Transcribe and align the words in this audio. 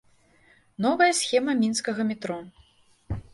Новая 0.85 1.09
схема 1.19 1.55
мінскага 1.61 2.01
метро. 2.13 2.39